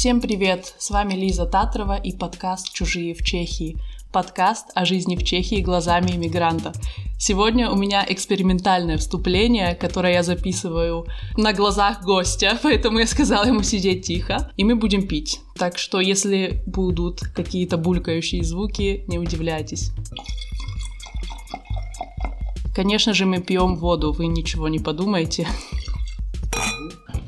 [0.00, 0.76] Всем привет!
[0.78, 3.76] С вами Лиза Татрова и подкаст «Чужие в Чехии».
[4.10, 6.72] Подкаст о жизни в Чехии глазами иммигранта.
[7.18, 11.04] Сегодня у меня экспериментальное вступление, которое я записываю
[11.36, 15.40] на глазах гостя, поэтому я сказала ему сидеть тихо, и мы будем пить.
[15.56, 19.92] Так что если будут какие-то булькающие звуки, не удивляйтесь.
[22.74, 25.46] Конечно же, мы пьем воду, вы ничего не подумайте.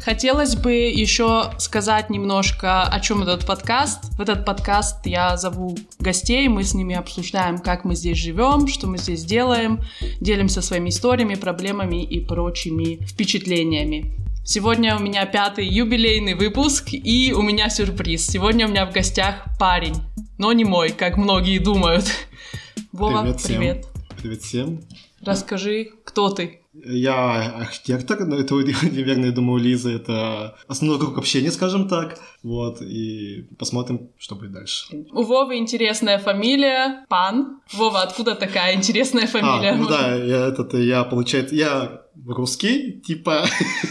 [0.05, 4.13] Хотелось бы еще сказать немножко, о чем этот подкаст.
[4.17, 8.89] В этот подкаст я зову гостей, мы с ними обсуждаем, как мы здесь живем, что
[8.89, 9.81] мы здесь делаем,
[10.21, 14.17] делимся своими историями, проблемами и прочими впечатлениями.
[14.45, 18.27] Сегодня у меня пятый юбилейный выпуск, и у меня сюрприз.
[18.27, 19.95] Сегодня у меня в гостях парень,
[20.37, 22.07] но не мой, как многие думают.
[22.93, 23.57] Вова, Привет всем.
[23.57, 23.87] привет.
[24.21, 24.81] Привет всем.
[25.21, 26.62] Расскажи, кто ты?
[26.75, 32.19] Я архитектор, но это, наверное, я думаю, Лиза это основной круг общения, скажем так.
[32.43, 34.87] Вот, и посмотрим, что будет дальше.
[35.13, 37.61] У Вовы интересная фамилия, Пан.
[37.73, 39.73] Вова, откуда такая интересная фамилия?
[39.73, 43.45] А, ну да, я, этот, я, получается, я русский, типа,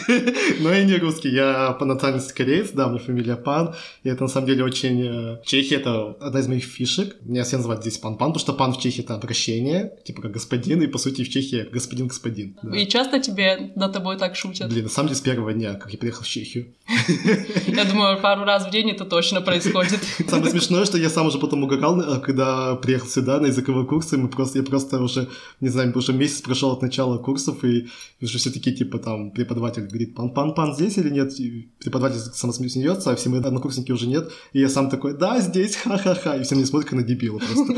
[0.60, 4.24] но я не русский, я по национальности кореец, да, у меня фамилия Пан, и это
[4.24, 5.02] на самом деле очень...
[5.02, 8.74] э, Чехия— это одна из моих фишек, меня все называют здесь Пан-Пан, потому что Пан
[8.74, 12.58] в Чехии— это обращение, типа как господин, и по сути в Чехии господин-господин.
[12.62, 12.78] да.
[12.78, 14.70] И часто тебе над тобой так шутят?
[14.70, 16.68] Блин, на самом деле с первого дня, как я приехал в Чехию.
[17.68, 20.00] Я думаю, пару раз в день это точно происходит.
[20.28, 24.18] Самое смешное, что я сам уже потом угорал, э, когда приехал сюда на языковые курсы,
[24.18, 25.28] мы просто, я просто уже,
[25.60, 27.88] не знаю, уже месяц прошел от начала курсов, и
[28.26, 31.40] уже все такие, типа, там, преподаватель говорит, пан, пан, пан здесь или нет?
[31.40, 34.32] И преподаватель сам смеется, а все мои однокурсники уже нет.
[34.54, 36.38] И я сам такой, да, здесь, ха-ха-ха.
[36.38, 37.74] И все мне смотрят как на дебила просто.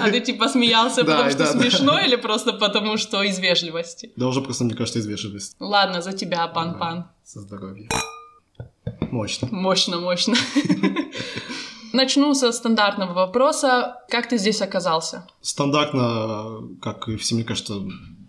[0.00, 4.12] А ты типа смеялся, потому что смешно или просто потому что из вежливости?
[4.16, 5.56] Да уже просто, мне кажется, из вежливости.
[5.58, 7.06] Ладно, за тебя, пан-пан.
[7.24, 7.88] Со здоровья.
[9.10, 9.48] Мощно.
[9.50, 10.34] Мощно, мощно.
[11.92, 13.98] Начну со стандартного вопроса.
[14.08, 15.26] Как ты здесь оказался?
[15.42, 17.74] Стандартно, как и все, мне кажется,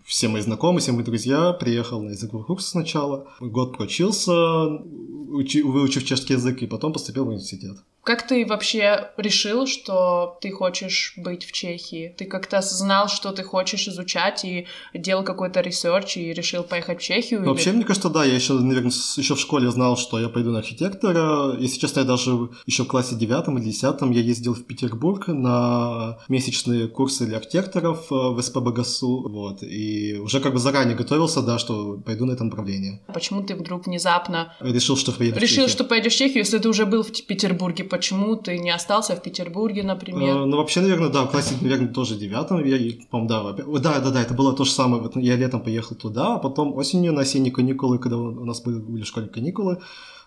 [0.06, 6.06] все мои знакомые, все мои друзья, приехал на языковый курс сначала, год проучился, учи- выучив
[6.06, 7.78] чешский язык, и потом поступил в университет.
[8.04, 12.14] Как ты вообще решил, что ты хочешь быть в Чехии?
[12.18, 17.02] Ты как-то знал, что ты хочешь изучать и делал какой-то research и решил поехать в
[17.02, 17.40] Чехию?
[17.40, 20.28] Ну, или- Вообще, мне кажется, да, я еще, наверное, еще в школе знал, что я
[20.28, 21.56] пойду на архитектора.
[21.58, 26.18] Если честно, я даже еще в классе девятом или десятом я ездил в Петербург на
[26.28, 31.58] месячные курсы для архитекторов э, в СПБГСУ, вот, и уже как бы заранее готовился, да,
[31.58, 33.00] что пойду на это направление.
[33.14, 35.70] Почему ты вдруг внезапно Решил, что поеду в решил, Чехию.
[35.70, 37.86] что поедешь в Чехию, если ты уже был в Петербурге?
[37.94, 40.36] Почему ты не остался в Петербурге, например?
[40.36, 42.78] Э, Ну, вообще, наверное, да, в классе, наверное, тоже девятом, я,
[43.12, 46.36] по-моему, да, да, да, да, это было то же самое, вот я летом поехал туда,
[46.36, 49.78] а потом осенью на осенние каникулы, когда у нас были, были в школе каникулы,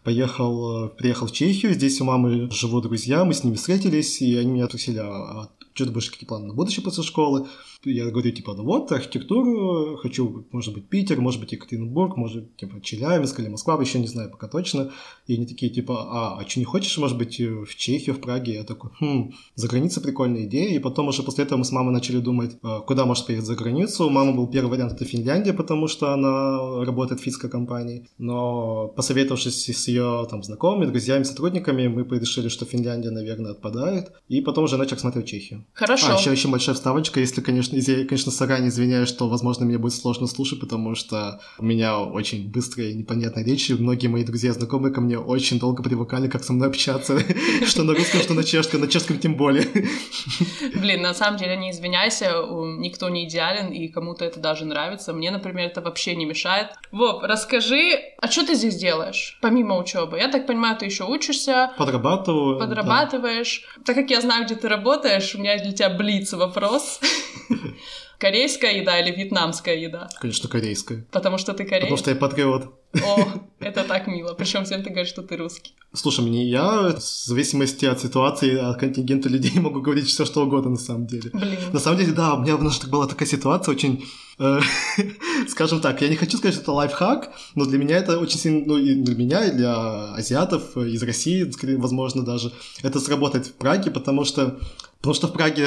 [0.04, 4.36] поехал, э, приехал в Чехию, здесь у мамы живут друзья, мы с ними встретились, и
[4.36, 7.48] они меня спросили, а, а что ты будешь, какие планы на будущее после школы?
[7.84, 12.80] Я говорю, типа, ну вот, архитектуру, хочу, может быть, Питер, может быть, Екатеринбург, может, типа,
[12.80, 14.90] Челябинск или Москва, еще не знаю пока точно.
[15.26, 18.54] И они такие, типа, а, а что, не хочешь, может быть, в Чехию, в Праге?
[18.54, 20.76] Я такой, хм, за границей прикольная идея.
[20.76, 23.56] И потом уже после этого мы с мамой начали думать, э, куда может поехать за
[23.56, 24.06] границу.
[24.06, 28.08] У мамы был первый вариант, это Финляндия, потому что она работает в финской компании.
[28.18, 34.12] Но посоветовавшись с ее там знакомыми, друзьями, сотрудниками, мы решили, что Финляндия, наверное, отпадает.
[34.28, 35.64] И потом уже начал смотреть Чехию.
[35.72, 36.12] Хорошо.
[36.12, 39.78] А, еще, еще большая вставочка, если, конечно, если я, конечно, заранее извиняюсь, что, возможно, мне
[39.78, 44.24] будет сложно слушать, потому что у меня очень быстрая и непонятная речь, и многие мои
[44.24, 47.18] друзья и знакомые ко мне очень долго привыкали, как со мной общаться,
[47.66, 49.66] что на русском, что на чешском, на чешском тем более.
[50.74, 52.32] Блин, на самом деле не извиняйся,
[52.78, 55.12] никто не идеален, и кому-то это даже нравится.
[55.12, 56.68] Мне, например, это вообще не мешает.
[56.92, 60.18] Вов, расскажи, а что ты здесь делаешь, помимо учебы?
[60.18, 62.58] Я так понимаю, ты еще учишься, Подрабатываю.
[62.58, 62.66] да.
[62.66, 63.62] подрабатываешь.
[63.84, 67.00] Так как я знаю, где ты работаешь, у меня для тебя блиц вопрос.
[68.18, 70.08] Корейская еда или вьетнамская еда?
[70.20, 71.04] Конечно, корейская.
[71.10, 71.82] Потому что ты кореец?
[71.82, 72.74] Потому что я патриот.
[73.04, 73.28] О,
[73.60, 74.32] это так мило.
[74.34, 75.74] Причем всем ты говоришь, что ты русский.
[75.92, 80.70] Слушай, мне я, в зависимости от ситуации, от контингента людей, могу говорить все, что угодно
[80.70, 81.30] на самом деле.
[81.32, 81.58] Блин.
[81.72, 84.04] На самом деле, да, у меня немножко была такая ситуация очень,
[84.38, 84.60] э,
[85.48, 88.64] скажем так, я не хочу сказать, что это лайфхак, но для меня это очень сильно,
[88.66, 92.52] ну и для меня, и для азиатов э, из России, возможно, даже,
[92.82, 94.58] это сработает в Праге, потому что
[95.00, 95.66] Потому что в Праге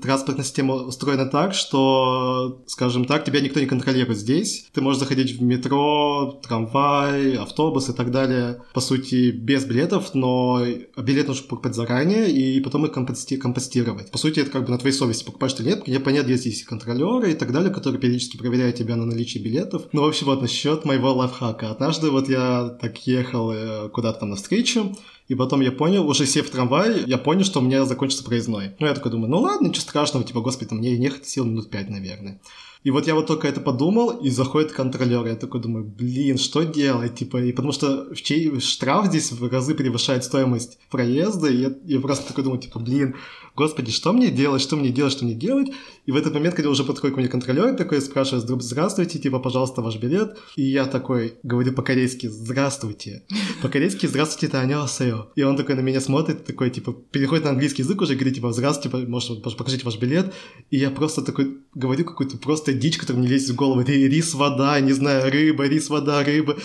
[0.00, 4.68] транспортная система устроена так, что, скажем так, тебя никто не контролирует здесь.
[4.72, 10.62] Ты можешь заходить в метро, трамвай, автобус и так далее, по сути, без билетов, но
[10.96, 14.10] билет нужно покупать заранее и потом их компости- компостировать.
[14.10, 16.62] По сути, это как бы на твоей совести покупаешь ты нет, мне понятно, есть здесь
[16.62, 19.82] контролеры и так далее, которые периодически проверяют тебя на наличие билетов.
[19.92, 21.70] Ну, в общем, вот насчет моего лайфхака.
[21.70, 24.96] Однажды вот я так ехал э, куда-то там навстречу,
[25.28, 28.74] И потом я понял, уже сев в трамвай, я понял, что у меня закончится проездной.
[28.78, 31.90] Ну, я такой думаю, ну ладно, ничего страшного, типа, господи, мне ехать сил минут пять,
[31.90, 32.40] наверное.
[32.84, 35.26] И вот я вот только это подумал, и заходит контролер.
[35.26, 37.16] Я такой думаю, блин, что делать?
[37.16, 41.72] Типа, и потому что в чей штраф здесь в разы превышает стоимость проезда, и я,
[41.84, 43.16] я просто такой думаю, типа, блин,
[43.58, 45.68] господи, что мне делать, что мне делать, что мне делать?
[46.06, 49.82] И в этот момент, когда уже подходит ко мне контролер, такой спрашивает, здравствуйте, типа, пожалуйста,
[49.82, 50.38] ваш билет.
[50.54, 53.24] И я такой говорю по-корейски, здравствуйте.
[53.60, 55.32] По-корейски, здравствуйте, это аньосео.
[55.34, 58.52] И он такой на меня смотрит, такой, типа, переходит на английский язык уже, говорит, типа,
[58.52, 60.32] здравствуйте, может, покажите ваш билет.
[60.70, 63.80] И я просто такой говорю какую-то просто дичь, которая мне лезет в голову.
[63.80, 66.56] Рис, вода, не знаю, рыба, рис, вода, рыба.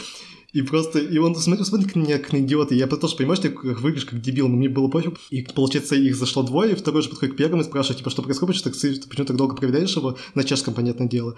[0.53, 3.37] И просто, и он смотрит, смотрит на меня как на идиота, и я тоже понимаю,
[3.37, 5.19] что я выгляжу как дебил, но мне было пофиг.
[5.31, 8.21] И получается, их зашло двое, и второй же подходит к первому и спрашивает, типа, что
[8.21, 11.35] происходит, что ты, почему так долго проверяешь его, на чешском, понятное дело.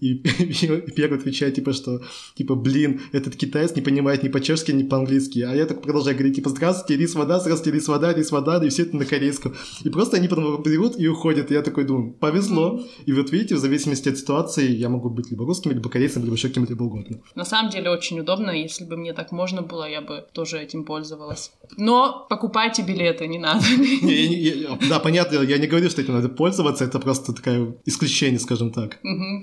[0.00, 0.14] И,
[0.96, 2.00] первый отвечает, типа, что,
[2.34, 5.40] типа, блин, этот китаец не понимает ни по-чешски, ни по-английски.
[5.40, 8.68] А я так продолжаю говорить, типа, здравствуйте, рис, вода, здравствуйте, рис, вода, рис, вода, и
[8.68, 9.54] все это на корейском.
[9.82, 11.50] И просто они потом берут и уходят.
[11.50, 12.80] И я такой думаю, повезло.
[13.06, 16.36] И вот видите, в зависимости от ситуации я могу быть либо русским, либо корейцем, либо
[16.36, 17.20] еще кем-либо угодно.
[17.34, 20.84] На самом деле очень удобно, если бы мне так можно было, я бы тоже этим
[20.84, 21.52] пользовалась.
[21.76, 23.64] Но покупайте билеты, не надо.
[24.88, 28.98] Да, понятно, я не говорю, что этим надо пользоваться, это просто такое исключение, скажем так.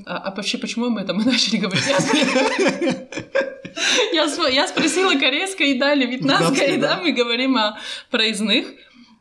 [0.06, 1.84] А, а вообще, почему мы это мы начали говорить?
[4.14, 7.80] Я, я спросила корейская еда или вьетнамская еда, мы говорим о
[8.12, 8.68] проездных.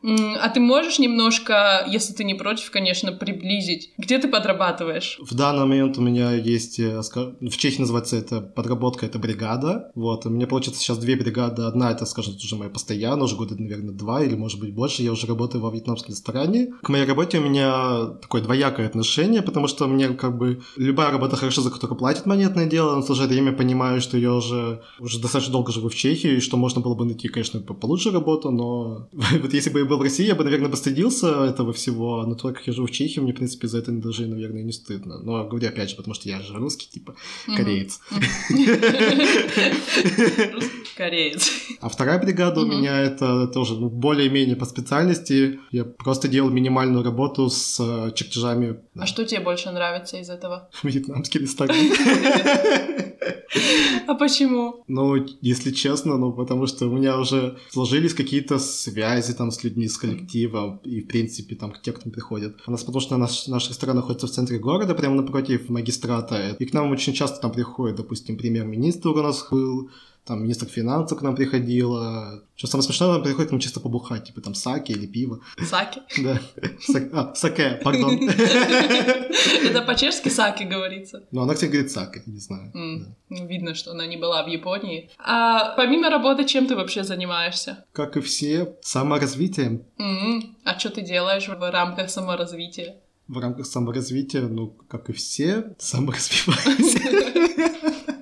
[0.03, 5.19] А ты можешь немножко, если ты не против, конечно, приблизить, где ты подрабатываешь?
[5.21, 9.91] В данный момент у меня есть, э, в Чехии называется это подработка, это бригада.
[9.95, 11.63] Вот, у меня получается сейчас две бригады.
[11.63, 15.03] Одна, это, скажем, уже моя постоянная, уже года, наверное, два или, может быть, больше.
[15.03, 16.73] Я уже работаю во вьетнамском ресторане.
[16.83, 21.35] К моей работе у меня такое двоякое отношение, потому что мне как бы любая работа
[21.35, 24.81] хорошо, за которую платит монетное дело, но в то же время понимаю, что я уже,
[24.99, 28.51] уже достаточно долго живу в Чехии, и что можно было бы найти, конечно, получше работу,
[28.51, 29.07] но
[29.41, 32.35] вот если бы я был был в России, я бы, наверное, постыдился этого всего, но
[32.35, 35.19] то, как я живу в Чехии, мне, в принципе, за это даже, наверное, не стыдно.
[35.19, 37.15] Но говорю, опять же, потому что я же русский, типа,
[37.47, 37.99] кореец.
[40.97, 41.51] Кореец.
[41.81, 45.59] А вторая бригада у меня это тоже ну, более-менее по специальности.
[45.71, 48.77] Я просто делал минимальную работу с э, чертежами.
[48.97, 50.69] А что тебе больше нравится из этого?
[50.83, 51.75] Вьетнамский ресторан.
[54.07, 54.83] А почему?
[54.87, 59.74] Ну, если честно, ну, потому что у меня уже сложились какие-то связи там с людьми,
[59.83, 62.61] с коллективом, и, в принципе, там, те, кто приходят.
[62.67, 66.65] У нас, потому что наш, наш ресторан находится в центре города, прямо напротив магистрата, и
[66.65, 69.89] к нам очень часто там приходят, допустим, премьер-министр у нас был,
[70.25, 72.43] там министр финансов к нам приходила.
[72.55, 75.39] Что самое смешное, она приходит к нам чисто побухать, типа там саки или пиво.
[75.63, 76.01] Саки?
[76.17, 76.41] Да.
[77.13, 78.29] А, саке, пардон.
[78.29, 81.23] Это по-чешски саки говорится.
[81.31, 82.71] Ну, она, кстати, говорит саке, не знаю.
[82.73, 85.11] Ну, видно, что она не была в Японии.
[85.19, 87.85] А помимо работы, чем ты вообще занимаешься?
[87.91, 89.83] Как и все, саморазвитием.
[90.63, 92.95] А что ты делаешь в рамках саморазвития?
[93.27, 96.95] В рамках саморазвития, ну, как и все, саморазвиваюсь.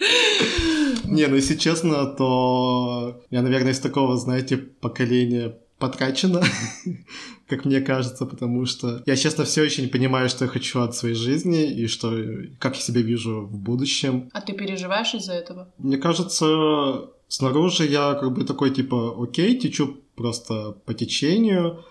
[1.04, 6.42] Не, ну если честно, то я, наверное, из такого, знаете, поколения потрачено,
[7.48, 10.94] как мне кажется, потому что я, честно, все еще не понимаю, что я хочу от
[10.94, 12.12] своей жизни и что,
[12.58, 14.30] как я себя вижу в будущем.
[14.32, 15.72] А ты переживаешь из-за этого?
[15.78, 21.84] Мне кажется, снаружи я как бы такой, типа, окей, течу просто по течению,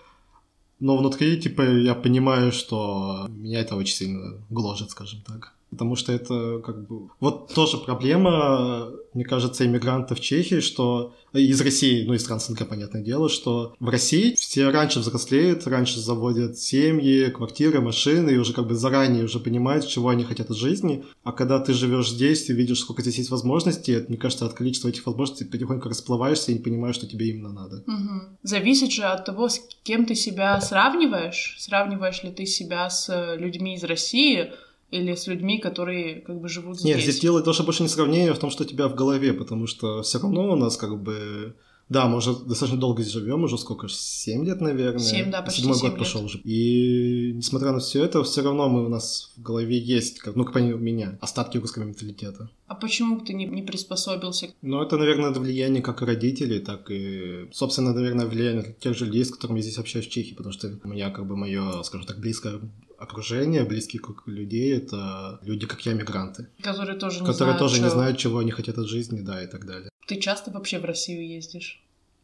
[0.78, 5.52] но внутри, типа, я понимаю, что меня это очень сильно гложет, скажем так.
[5.70, 7.08] Потому что это как бы...
[7.20, 13.02] Вот тоже проблема, мне кажется, иммигрантов в Чехии, что из России, ну, из СНГ, понятное
[13.02, 18.66] дело, что в России все раньше взрослеют, раньше заводят семьи, квартиры, машины, и уже как
[18.66, 21.04] бы заранее уже понимают, чего они хотят от жизни.
[21.22, 24.88] А когда ты живешь здесь, и видишь, сколько здесь есть возможностей, мне кажется, от количества
[24.88, 27.84] этих возможностей потихоньку расплываешься и не понимаешь, что тебе именно надо.
[27.86, 28.38] Угу.
[28.42, 31.56] Зависит же от того, с кем ты себя сравниваешь.
[31.58, 34.52] Сравниваешь ли ты себя с людьми из России,
[34.90, 36.94] или с людьми, которые как бы живут здесь.
[36.96, 39.66] Нет, здесь дело даже больше не сравнение, в том, что у тебя в голове, потому
[39.66, 41.54] что все равно у нас как бы
[41.90, 45.00] да, мы уже достаточно долго здесь живем, уже сколько, 7 лет, наверное.
[45.00, 45.98] 7, да, почти Седьмой 7 год лет.
[45.98, 46.38] пошел уже.
[46.44, 50.44] И несмотря на все это, все равно мы, у нас в голове есть, как, ну,
[50.44, 52.48] как у меня, остатки русского менталитета.
[52.68, 54.50] А почему ты не, не приспособился?
[54.62, 59.32] Ну, это, наверное, влияние как родителей, так и, собственно, наверное, влияние тех же людей, с
[59.32, 62.20] которыми я здесь общаюсь в Чехии, потому что у меня, как бы, мое, скажем так,
[62.20, 62.60] близкое
[63.00, 66.48] окружение, близкий круг людей, это люди, как я, мигранты.
[66.62, 67.84] Которые тоже не которые знают, тоже что...
[67.84, 69.88] не знают, чего они хотят от жизни, да, и так далее.
[70.06, 71.82] Ты часто вообще в Россию ездишь?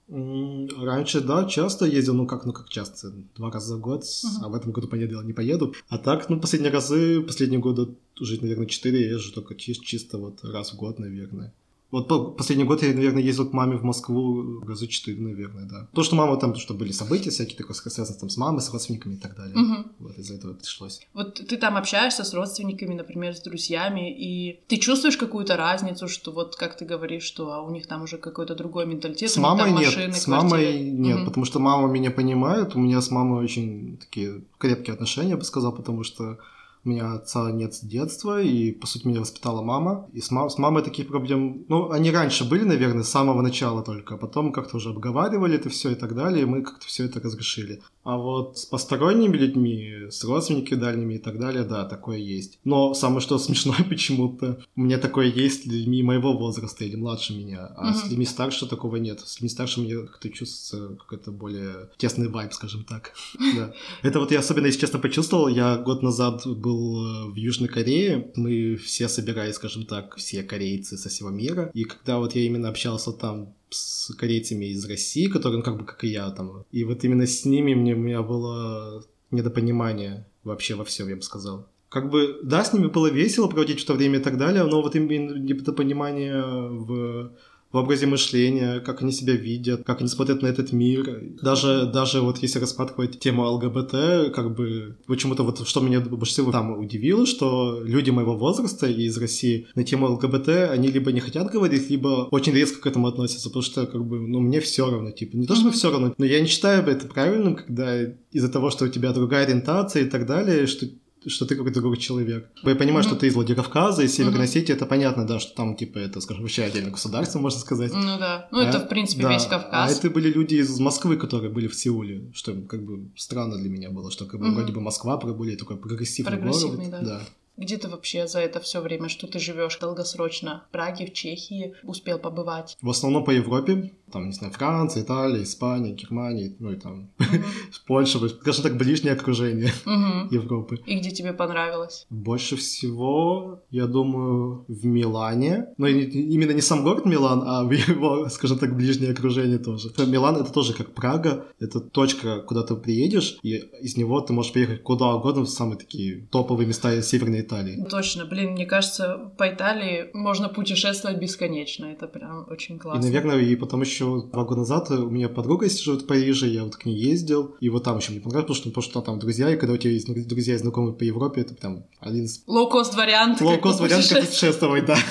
[0.08, 4.42] Раньше, да, часто ездил, ну как, ну как часто, два раза в год, uh-huh.
[4.42, 5.74] а в этом году поеду, не поеду.
[5.88, 7.88] А так, ну последние разы, последние годы,
[8.20, 11.52] уже, наверное, четыре езжу, только чисто, чисто вот раз в год, наверное.
[11.92, 15.88] Вот по- последний год я, наверное, ездил к маме в Москву раза четыре, наверное, да.
[15.94, 18.72] То, что мама там, то, что были события всякие, такое связано там с мамой, с
[18.72, 19.56] родственниками и так далее.
[19.56, 19.92] Мгм.
[20.00, 21.00] Вот из-за этого пришлось.
[21.14, 26.32] Вот ты там общаешься с родственниками, например, с друзьями, и ты чувствуешь какую-то разницу, что
[26.32, 29.70] вот как ты говоришь, что а у них там уже какой-то другой менталитет, С мамой
[29.70, 30.50] машины, нет, с квартиры.
[30.50, 31.26] мамой нет, Мгм.
[31.26, 35.44] потому что мама меня понимает, у меня с мамой очень такие крепкие отношения, я бы
[35.44, 36.38] сказал, потому что
[36.86, 40.08] у меня отца нет с детства, и, по сути, меня воспитала мама.
[40.12, 41.64] И с, ма- с мамой таких проблем...
[41.68, 45.68] Ну, они раньше были, наверное, с самого начала только, а потом как-то уже обговаривали это
[45.68, 47.82] все и так далее, и мы как-то все это разрешили.
[48.04, 52.60] А вот с посторонними людьми, с родственниками дальними и так далее, да, такое есть.
[52.64, 57.34] Но самое что смешное почему-то, у меня такое есть с людьми моего возраста или младше
[57.36, 58.10] меня, а с Мгм.
[58.10, 59.20] людьми старше такого нет.
[59.20, 63.12] С людьми старше мне как-то чувствуется какой-то более тесный вайб, скажем так.
[63.56, 63.72] Да.
[64.02, 65.48] Это вот я особенно, если честно, почувствовал.
[65.48, 68.30] Я год назад был э, в Южной Корее.
[68.36, 71.70] Мы все собирались, скажем так, все корейцы со всего мира.
[71.74, 75.84] И когда вот я именно общался там с корейцами из России, которые, ну, как бы,
[75.84, 76.64] как и я там.
[76.72, 81.22] И вот именно с ними мне, у меня было недопонимание вообще во всем, я бы
[81.22, 81.68] сказал.
[81.88, 84.96] Как бы, да, с ними было весело проводить что-то время и так далее, но вот
[84.96, 87.32] именно недопонимание в
[87.76, 91.22] в образе мышления, как они себя видят, как они смотрят на этот мир.
[91.42, 96.52] Даже, даже вот если рассматривать тему ЛГБТ, как бы почему-то вот что меня больше всего
[96.52, 101.20] там удивило, что люди моего возраста и из России на тему ЛГБТ, они либо не
[101.20, 104.90] хотят говорить, либо очень резко к этому относятся, потому что как бы, ну, мне все
[104.90, 105.72] равно, типа, не то, что Мгм.
[105.72, 108.02] все равно, но я не считаю это правильным, когда
[108.32, 110.86] из-за того, что у тебя другая ориентация и так далее, что
[111.28, 112.48] что ты какой-то другой человек.
[112.62, 113.08] Я понимаю, Мгм.
[113.10, 114.44] что ты из Владикавказа, из Северной Мгм.
[114.44, 117.92] Осетии, это понятно, да, что там, типа, это, скажем, вообще отдельное государство, можно сказать.
[117.92, 118.48] Ну да.
[118.52, 119.32] Ну, это, А, в принципе, да.
[119.32, 119.98] весь А Кавказ.
[119.98, 123.90] это были люди из Москвы, которые были в Сеуле, что как бы странно для меня
[123.90, 124.54] было, что как бы Мгм.
[124.56, 127.04] вроде бы Москва, более такой прогрессивный, Прогрессивный, город.
[127.04, 127.20] да.
[127.56, 130.64] Где ты вообще за это все время, что ты живешь долгосрочно?
[130.68, 132.76] В Праге, в Чехии успел побывать?
[132.82, 137.44] В основном по Европе, там, не знаю, Франция, Италия, Испания, Германия, ну и там Мгм.
[137.86, 140.28] Польша, скажем так, ближнее окружение Мгм.
[140.30, 140.80] Европы.
[140.84, 142.06] И где тебе понравилось?
[142.10, 145.68] Больше всего, я думаю, в Милане.
[145.78, 149.90] Но и- именно не сам город Милан, а в его, скажем так, ближнее окружение тоже.
[150.06, 151.46] Милан— это тоже как Прага.
[151.58, 155.78] Это точка, куда ты приедешь, и из него ты можешь приехать куда угодно в самые
[155.78, 157.84] такие топовые места Северной Италии.
[157.88, 161.86] Точно, блин, мне кажется, по Италии можно путешествовать бесконечно.
[161.86, 163.02] Это прям очень И, классно.
[163.02, 166.76] наверное, и потом еще два года назад у меня подруга живет в Париже, я вот
[166.76, 169.50] к ней ездил, и вот там еще мне понравилось, потому что, потому что там друзья,
[169.52, 172.94] и когда у тебя есть друзья и знакомые по Европе, это прям один из Лоу-кост
[172.94, 173.40] вариант.
[173.40, 174.96] лоу-кост вариантов, как путешествовать, да.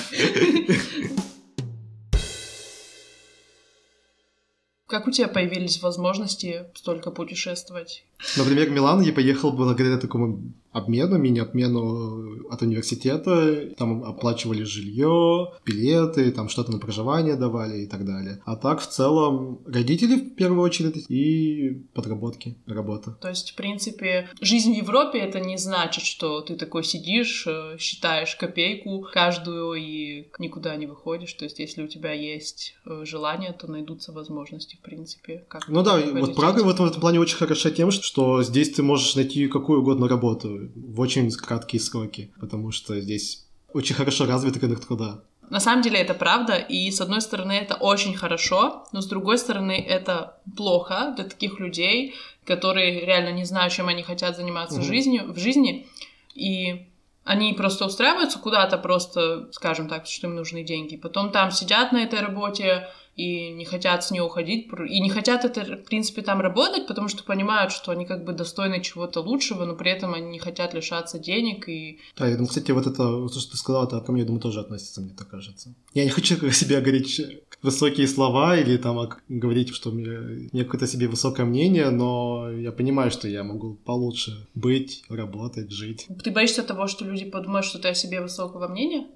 [4.88, 8.04] Как у тебя появились возможности столько путешествовать?
[8.36, 13.70] Например, в Милан я поехал благодаря такому обмену, мини-обмену от университета.
[13.76, 18.40] Там оплачивали жилье, билеты, там что-то на проживание давали и так далее.
[18.44, 23.12] А так, в целом, родители в первую очередь и подработки, работа.
[23.20, 27.76] То есть, в принципе, жизнь в Европе это не значит, что ты такой сидишь, э,
[27.78, 31.32] считаешь копейку каждую и никуда не выходишь.
[31.32, 35.44] То есть, если у тебя есть э, желание, то найдутся возможности, в принципе.
[35.48, 38.72] Как Ну да, вот Прага в этом, в этом плане очень хороша тем, что здесь
[38.72, 44.26] ты можешь найти какую угодно работу в очень краткие сроки, потому что здесь очень хорошо
[44.26, 45.20] развит рынок труда.
[45.50, 49.38] На самом деле это правда, и с одной стороны это очень хорошо, но с другой
[49.38, 54.84] стороны это плохо для таких людей, которые реально не знают, чем они хотят заниматься Мгм.
[54.84, 55.86] жизнью, в жизни,
[56.34, 56.86] и
[57.24, 60.96] они просто устраиваются куда-то просто, скажем так, что им нужны деньги.
[60.96, 65.44] Потом там сидят на этой работе и не хотят с нее уходить, и не хотят
[65.44, 69.64] это, в принципе, там работать, потому что понимают, что они как бы достойны чего-то лучшего,
[69.64, 72.96] но при этом они не хотят лишаться денег и Да, я думаю, кстати, вот это,
[72.96, 75.74] то, что ты сказала, это ко мне, я думаю, тоже относится, мне так кажется.
[75.94, 77.20] Я не хочу себе говорить
[77.62, 82.50] высокие слова или там говорить, что у меня, у меня какое-то себе высокое мнение, но
[82.50, 86.06] я понимаю, что я могу получше быть, работать, жить.
[86.22, 89.06] Ты боишься того, что люди подумают, что ты о себе высокого мнения?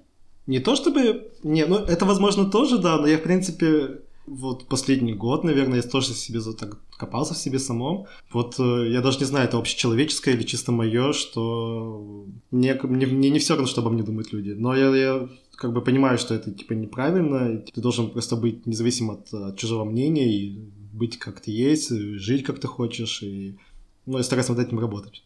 [0.47, 1.31] Не то чтобы...
[1.43, 5.81] Не, ну это возможно тоже, да, но я, в принципе, вот последний год, наверное, я
[5.83, 8.05] тоже себе за- так копался в себе самом.
[8.31, 13.29] Вот э, я даже не знаю, это общечеловеческое или чисто мое, что мне, мне, мне
[13.29, 14.51] не все равно, что обо мне думают люди.
[14.51, 19.11] Но я, я как бы понимаю, что это типа неправильно, ты должен просто быть независим
[19.11, 20.59] от, от чужого мнения и
[20.93, 23.57] быть как ты есть, жить как ты хочешь, и
[24.05, 25.23] ну, и стараться над этим работать.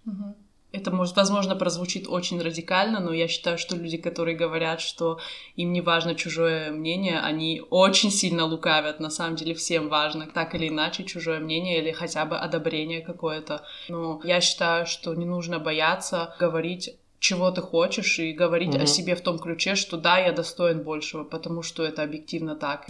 [0.76, 5.20] Это, может, возможно, прозвучит очень радикально, но я считаю, что люди, которые говорят, что
[5.56, 9.00] им не важно чужое мнение, они очень сильно лукавят.
[9.00, 13.64] На самом деле всем важно так или иначе чужое мнение или хотя бы одобрение какое-то.
[13.88, 18.84] Но я считаю, что не нужно бояться говорить чего ты хочешь, и говорить Мгм.
[18.84, 22.86] о себе в том ключе, что да, я достоин большего, потому что это объективно так.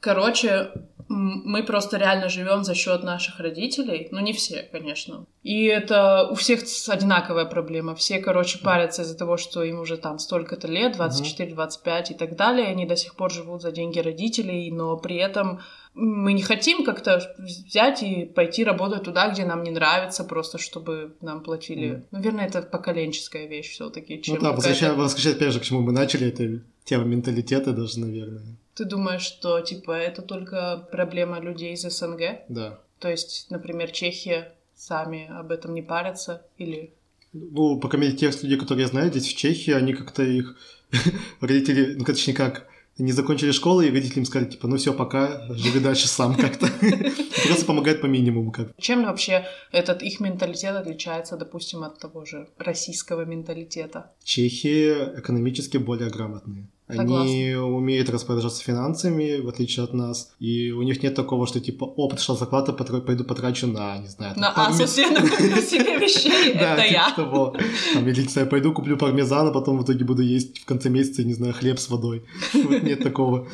[0.00, 0.72] Короче,
[1.08, 4.08] мы просто реально живем за счет наших родителей.
[4.10, 5.24] Ну, не все, конечно.
[5.42, 7.94] И это у всех одинаковая проблема.
[7.94, 12.66] Все, короче, парятся из-за того, что им уже там столько-то лет, 24-25 и так далее.
[12.66, 15.60] Они до сих пор живут за деньги родителей, но при этом
[15.94, 21.16] мы не хотим как-то взять и пойти работать туда, где нам не нравится, просто чтобы
[21.20, 21.88] нам платили.
[21.88, 22.04] Мгм.
[22.10, 24.22] Наверное, это поколенческая вещь все-таки.
[24.28, 28.56] Ну да, возвращаясь, возвращаясь опять же, к чему мы начали, это тема менталитета даже, наверное.
[28.78, 32.42] Ты думаешь, что типа это только проблема людей из СНГ?
[32.48, 32.78] Да.
[33.00, 36.92] То есть, например, Чехия сами об этом не парятся или
[37.32, 40.56] Ну, по крайней мере, тех людей, которые я знаю, здесь в Чехии, они как-то их
[41.40, 42.68] родители, ну, точнее как,
[42.98, 46.68] не закончили школу, и родители им сказали, типа, ну все, пока, живи дальше сам как-то.
[47.46, 48.68] Просто помогает по минимуму как.
[48.78, 54.12] чем вообще этот их менталитет отличается, допустим, от того же российского менталитета?
[54.22, 56.68] Чехи экономически более грамотные.
[56.88, 60.30] Они умеют распоряжаться финансами, в отличие от нас.
[60.40, 64.34] И у них нет такого, что типа, о, пришла зарплата, пойду потрачу на, не знаю,
[64.34, 67.10] там, На парме- Асусе куплю себе вещей, это типа я.
[67.14, 67.54] того.
[67.94, 70.88] Там, или, не знаю, пойду куплю пармезан, а потом в итоге буду есть в конце
[70.88, 72.24] месяца, не знаю, хлеб с водой.
[72.54, 73.48] Вот нет такого.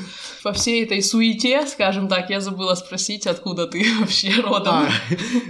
[0.45, 4.75] Во всей этой суете, скажем так, я забыла спросить, откуда ты вообще родом.
[4.75, 4.89] А,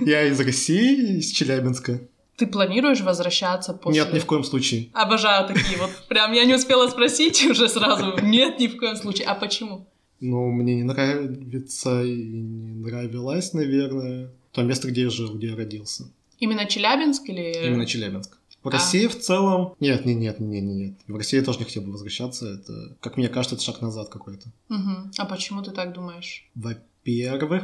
[0.00, 2.00] я из России, из Челябинска.
[2.36, 4.02] Ты планируешь возвращаться после...
[4.02, 4.88] Нет, ни в коем случае.
[4.92, 5.90] Обожаю такие вот.
[6.08, 8.16] Прям я не успела спросить уже сразу.
[8.22, 9.26] Нет, ни в коем случае.
[9.28, 9.86] А почему?
[10.20, 15.56] Ну, мне не нравится и не нравилось, наверное, то место, где я жил, где я
[15.56, 16.04] родился.
[16.38, 17.66] Именно Челябинск или...
[17.66, 18.38] Именно Челябинск.
[18.62, 18.72] В А.
[18.72, 19.74] России в целом...
[19.80, 20.94] Нет, нет, нет, нет, нет.
[21.06, 22.54] В России я тоже не хотел бы возвращаться.
[22.54, 24.46] Это, как мне кажется, это шаг назад какой-то.
[24.70, 25.12] Мгм.
[25.18, 26.48] А почему ты так думаешь?
[26.54, 26.82] Во-первых,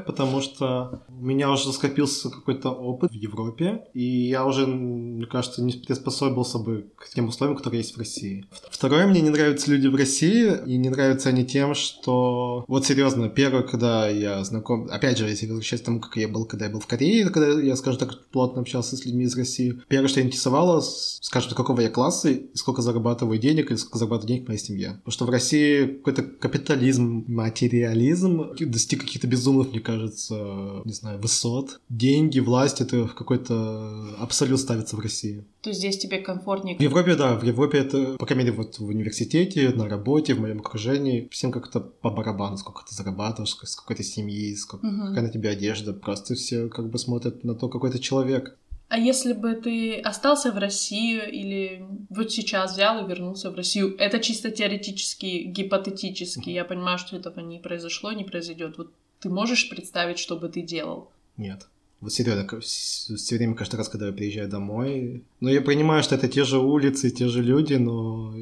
[0.06, 5.62] потому что у меня уже скопился какой-то опыт в Европе, и я уже, мне кажется,
[5.62, 8.44] не приспособился бы к тем условиям, которые есть в России.
[8.70, 12.64] Второе, мне не нравятся люди в России, и не нравятся они тем, что...
[12.68, 14.88] Вот серьезно, первое, когда я знаком...
[14.90, 17.60] Опять же, если возвращаться к тому, как я был, когда я был в Корее, когда
[17.60, 21.88] я, скажем так, плотно общался с людьми из России, первое, что интересовало, скажем, какого я
[21.88, 24.90] класса, и сколько зарабатываю денег, и сколько зарабатывает денег моя семья.
[25.04, 31.80] Потому что в России какой-то капитализм, материализм достиг каких-то безумных, мне кажется, не знаю, высот.
[31.88, 35.44] Деньги, власть, это в какой-то абсолют ставится в России.
[35.62, 36.76] То есть здесь тебе комфортнее?
[36.76, 40.40] В Европе, да, в Европе это, по крайней мере, вот в университете, на работе, в
[40.40, 45.08] моем окружении, всем как-то по барабану, сколько ты зарабатываешь, сколько- сколько ты семьи, сколько, Мгм.
[45.08, 45.92] какая на тебя одежда.
[45.92, 48.56] Просто все как бы смотрят на то, какой ты человек.
[48.88, 53.94] А если бы ты остался в России или вот сейчас взял и вернулся в Россию,
[53.98, 56.50] это чисто теоретически, гипотетически.
[56.50, 58.78] Я понимаю, что этого не произошло, не произойдет.
[58.78, 61.10] Вот ты можешь представить, что бы ты делал?
[61.36, 61.68] Нет.
[62.00, 66.28] Вот серьезно, все время, каждый раз, когда я приезжаю домой, ну, я понимаю, что это
[66.28, 68.34] те же улицы, те же люди, но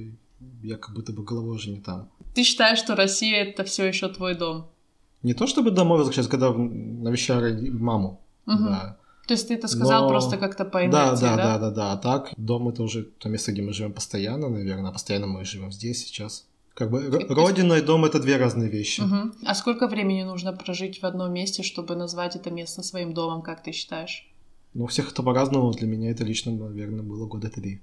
[0.62, 2.08] я как будто бы головой уже не там.
[2.34, 4.68] Ты считаешь, что Россия это все еще твой дом?
[5.24, 8.20] Не то чтобы домой возвращаться, когда навещаю маму.
[8.46, 8.66] Мгм.
[8.66, 8.96] Да.
[9.26, 11.42] То есть ты это сказал Но- просто как-то по Да, инерции, да, да?
[11.44, 11.92] да, да, да.
[11.92, 14.88] А так, дом это уже то место, где мы живем постоянно, наверное.
[14.90, 16.46] А постоянно мы живем здесь сейчас.
[16.78, 19.00] Как бы И- родина и дом это две разные вещи.
[19.00, 19.34] Мгм.
[19.44, 23.64] А сколько времени нужно прожить в одном месте, чтобы назвать это место своим домом, как
[23.64, 24.32] ты считаешь?
[24.74, 25.72] Ну, у всех это по-разному.
[25.72, 27.82] Для меня это лично, наверное, было года три.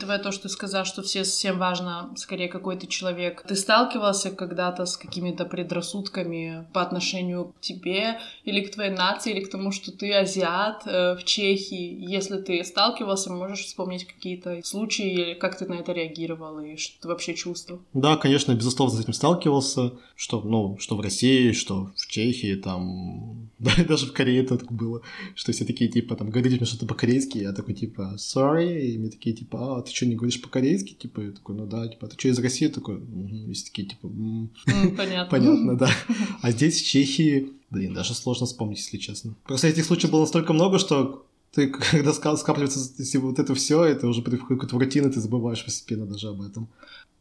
[0.00, 4.30] Учитывая то, что ты сказал, что все, всем важно, скорее, какой ты человек, ты сталкивался
[4.30, 9.72] когда-то с какими-то предрассудками по отношению к тебе или к твоей нации, или к тому,
[9.72, 11.98] что ты азиат э, в Чехии?
[12.00, 17.02] Если ты сталкивался, можешь вспомнить какие-то случаи, или как ты на это реагировал, и что
[17.02, 17.82] ты вообще чувствовал?
[17.92, 19.92] Да, конечно, безусловно, с этим сталкивался.
[20.16, 23.50] Что, ну, что в России, что в Чехии, там...
[23.60, 25.02] Да, даже в Корее это было.
[25.34, 29.10] Что все такие, типа, там, говорите мне что-то по-корейски, я такой, типа, sorry, и мне
[29.10, 30.94] такие, типа, а, ты что, не говоришь по-корейски?
[30.94, 32.68] Типа, я такой, ну да, типа, ты что, из России?
[32.68, 33.52] Такой, угу.
[33.52, 35.30] Все такие, типа, «М, М, Понятно.
[35.30, 35.90] Понятно, да.
[36.42, 39.34] А здесь, в Чехии, блин, даже сложно вспомнить, если честно.
[39.44, 44.06] Просто этих случаев было настолько много, что ты, когда ска- скапливается вот это все, это
[44.06, 46.68] уже приходит какую-то рутину, ты забываешь постепенно даже об этом.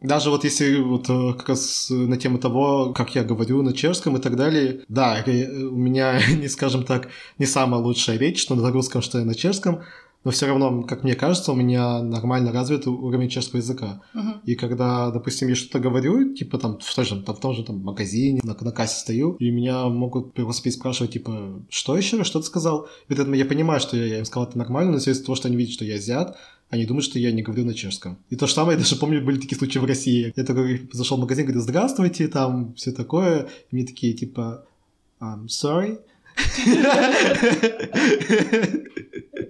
[0.02, 4.16] Даже вот если вот э, как раз на тему того, как я говорю на чешском
[4.16, 8.56] и так далее, да, э, у меня, не скажем так, не самая лучшая речь, что
[8.56, 9.82] на русском, что и на чешском,
[10.24, 14.02] но все равно, как мне кажется, у меня нормально развит уровень чешского языка.
[14.14, 14.42] Мгм.
[14.46, 17.64] И когда, допустим, я что-то говорю, типа там в том же, там, в том же
[17.64, 22.40] там, магазине, на, на кассе стою, и меня могут просто спрашивать, типа, что еще что
[22.40, 22.90] ты сказал?
[23.08, 25.48] И это я понимаю, что я, я им сказал это нормально, но из-за того, что
[25.48, 26.38] они видят, что я азиат,
[26.70, 28.18] они думают, что я не говорю на чешском.
[28.30, 30.34] И то же самое, я даже помню, были такие случаи в России.
[30.36, 33.48] Я такой зашел в магазин, говорю, здравствуйте, там все такое.
[33.72, 34.66] И мне такие, типа,
[35.20, 36.00] I'm sorry.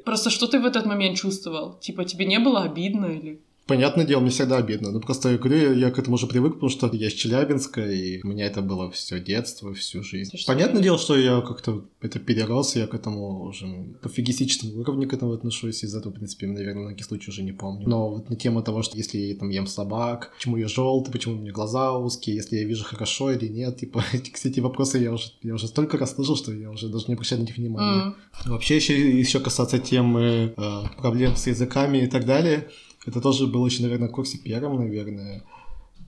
[0.10, 1.78] Просто что ты в этот момент чувствовал?
[1.78, 4.90] Типа тебе не было обидно или Понятное дело, мне всегда обидно.
[4.92, 8.20] Ну, просто я говорю, я к этому уже привык, потому что я из Челябинска, и
[8.24, 10.36] у меня это было все детство, всю жизнь.
[10.36, 13.68] Что Понятное дело, что я как-то это перерос, я к этому уже
[14.02, 17.52] по фигистическому уровню к этому отношусь, из этого, в принципе, наверное, на случай уже не
[17.52, 17.88] помню.
[17.88, 21.36] Но вот на тему того, что если я там ем собак, почему я желтый, почему
[21.36, 25.26] у меня глаза узкие, если я вижу хорошо или нет, типа, эти вопросы я уже,
[25.44, 28.16] я уже столько раз слышал, что я уже даже не обращаю на них внимания.
[28.46, 28.50] Mm.
[28.50, 32.68] Вообще, еще, еще касаться темы э, проблем с языками и так далее,
[33.10, 34.38] это тоже было очень, наверное, в курсе
[34.78, 35.44] наверное.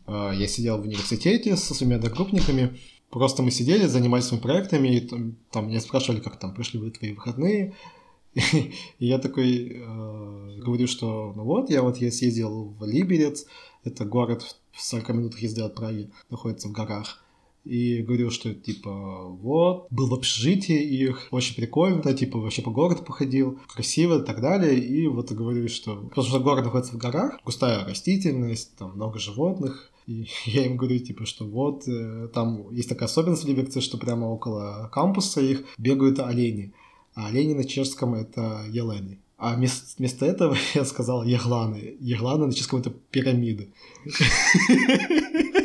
[0.06, 2.78] А, я сидел в университете со своими одногруппниками.
[3.10, 6.92] Просто мы сидели, занимались своими проектами, и там, там меня спрашивали, как там прошли бы
[6.92, 7.76] твои выходные.
[8.34, 13.46] И я такой э, говорю, что ну вот, я вот я съездил в Либерец,
[13.84, 17.21] это город в 40 минутах езды от Праги, находится в горах
[17.64, 18.92] и говорил, что типа
[19.24, 24.42] вот, был в общежитии их, очень прикольно, типа вообще по городу походил, красиво и так
[24.42, 29.20] далее, и вот говорю, что потому что город находится в горах, густая растительность, там много
[29.20, 33.82] животных, и я им говорю, типа, что вот, э, там есть такая особенность в Либерце,
[33.82, 36.74] что прямо около кампуса их бегают олени,
[37.14, 39.20] а олени на чешском это елены.
[39.38, 41.98] А вместо, этого я сказал егланы.
[42.00, 43.74] Егланы на чешском это пирамиды.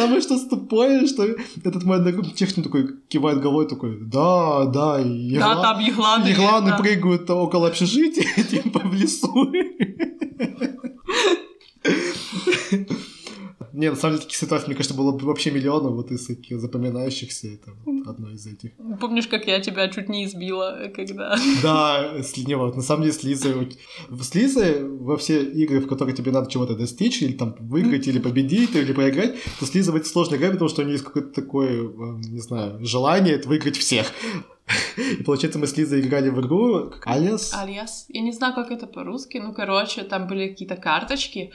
[0.00, 1.24] И самое что тупое, что
[1.64, 5.54] этот мой одногруппник техник такой кивает головой, такой, да, да, егла...
[5.54, 6.26] да, там егланы.
[6.28, 9.52] Егланы прыгают около общежития, типа в лесу.
[13.80, 16.60] Не, на самом деле таких ситуаций, мне кажется, было бы вообще миллионы вот из таких
[16.60, 17.48] запоминающихся.
[17.48, 18.72] Это вот одно из этих.
[19.00, 21.34] Помнишь, как я тебя чуть не избила, когда...
[21.62, 23.78] Да, с, не, вот, на самом деле с Лизой...
[24.10, 28.18] С Лизой во все игры, в которых тебе надо чего-то достичь, или там выиграть, или
[28.18, 31.04] победить, или проиграть, то с Лизой в эти сложные игры, потому что у нее есть
[31.04, 34.12] какое-то такое, э, не знаю, желание выиграть всех.
[34.96, 37.52] И получается, мы с Лизой играли в игру Алиас.
[37.54, 38.06] Алиас.
[38.08, 39.38] Я не знаю, как это по-русски.
[39.38, 41.52] Ну, короче, там были какие-то карточки.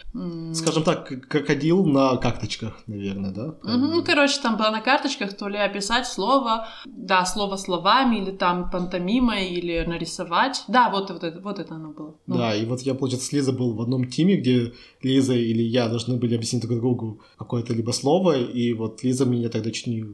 [0.53, 3.55] Скажем так, крокодил на карточках, наверное, да?
[3.63, 8.69] Ну, короче, там было на карточках то ли описать слово, да, слово словами, или там
[8.69, 10.63] пантомимой, или нарисовать.
[10.67, 12.15] Да, вот, вот, это, вот это оно было.
[12.27, 12.37] Ну.
[12.37, 15.87] Да, и вот я, получается, с Лизой был в одном тиме, где Лиза или я
[15.87, 20.05] должны были объяснить друг другу какое-то либо слово, и вот Лиза меня тогда чуть не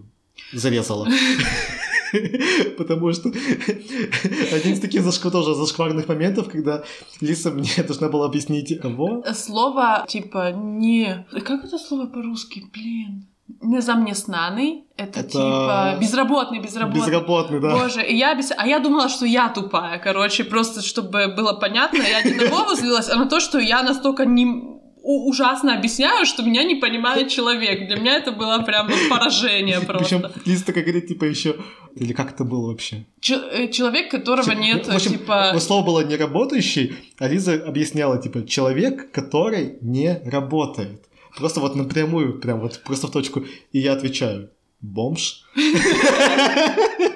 [0.53, 1.07] зарезала.
[2.77, 3.29] Потому что
[4.53, 5.31] один из таких зашк...
[5.31, 6.83] тоже зашкварных моментов, когда
[7.21, 9.23] Лиса мне должна была объяснить кого.
[9.33, 11.25] Слово типа не...
[11.45, 12.63] Как это слово по-русски?
[12.73, 13.27] Блин.
[13.61, 14.85] Незамнеснаный.
[14.95, 17.01] Это, это типа безработный, безработный.
[17.01, 17.77] Безработный, да.
[17.77, 18.51] Боже, и я объяс...
[18.55, 23.09] А я думала, что я тупая, короче, просто чтобы было понятно, я не на злилась,
[23.09, 24.70] а на то, что я настолько не
[25.03, 27.87] ужасно объясняю, что меня не понимает человек.
[27.87, 30.19] Для меня это было прям поражение просто.
[30.19, 31.55] Причем Лиза такая говорит, типа, еще...
[31.95, 33.05] Или как это было вообще?
[33.19, 35.55] Ч- э, человек, которого нет, в общем, типа...
[35.59, 41.05] Слово было не работающий, а Лиза объясняла, типа, человек, который не работает.
[41.37, 43.43] Просто вот напрямую, прям вот просто в точку.
[43.71, 44.49] И я отвечаю,
[44.81, 45.43] бомж.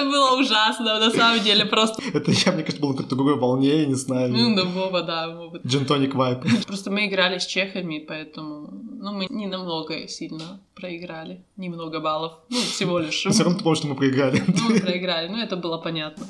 [0.00, 2.02] Это было ужасно, на самом деле, просто...
[2.14, 4.32] Это я, мне кажется, было как-то другой волне, я не знаю.
[4.32, 5.60] Ну, да, Вова, да, Вова.
[5.66, 6.38] Джентоник вайп.
[6.66, 8.70] Просто мы играли с чехами, поэтому...
[9.02, 11.44] Ну, мы не намного сильно проиграли.
[11.56, 12.32] Немного баллов.
[12.48, 13.26] Ну, всего лишь.
[13.26, 14.42] Все равно потому, что мы проиграли.
[14.60, 16.26] Ну, мы проиграли, ну, это было понятно.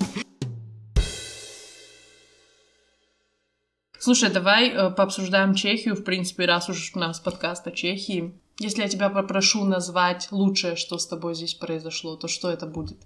[3.99, 8.33] Слушай, давай э, пообсуждаем Чехию, в принципе, раз уж у нас подкаст о Чехии.
[8.59, 12.99] Если я тебя попрошу назвать лучшее, что с тобой здесь произошло, то что это будет?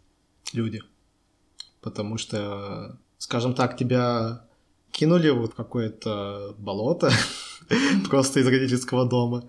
[0.52, 0.82] Люди.
[1.80, 4.46] Потому что, скажем так, тебя
[4.90, 7.10] кинули вот в какое-то болото
[8.08, 9.44] просто из родительского дома.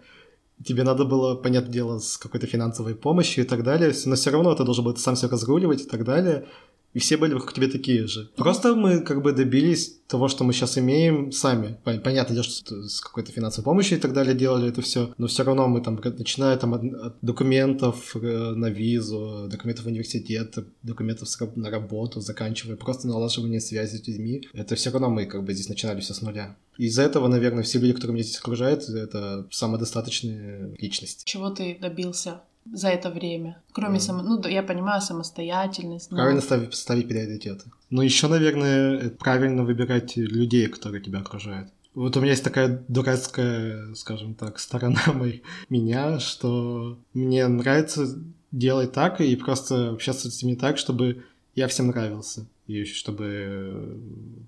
[0.64, 4.56] Тебе надо было, понятное дело, с какой-то финансовой помощью и так далее, но все равно
[4.56, 6.48] ты должен был сам все разруливать и так далее
[6.96, 8.32] и все были вокруг тебя такие же.
[8.38, 11.78] Просто мы как бы добились того, что мы сейчас имеем сами.
[11.84, 15.68] Понятно, что с какой-то финансовой помощью и так далее делали это все, но все равно
[15.68, 22.22] мы там, начиная там от документов э, на визу, документов в университет, документов на работу,
[22.22, 26.14] заканчивая просто налаживание связи с людьми, это все равно мы как бы здесь начинали все
[26.14, 26.56] с нуля.
[26.78, 31.24] Из-за этого, наверное, все люди, которые меня здесь окружают, это самодостаточные личности.
[31.26, 33.62] Чего ты добился за это время.
[33.72, 34.02] Кроме mm.
[34.02, 34.24] само...
[34.24, 36.12] Ну, я понимаю, самостоятельность.
[36.12, 36.18] Но...
[36.18, 37.66] Правильно ставить, ставить приоритеты.
[37.90, 41.70] Но еще, наверное, правильно выбирать людей, которые тебя окружают.
[41.94, 48.06] Вот у меня есть такая дурацкая, скажем так, сторона моей, меня, что мне нравится
[48.52, 51.24] делать так и просто общаться с ними так, чтобы
[51.56, 52.48] я всем нравился.
[52.68, 54.00] И чтобы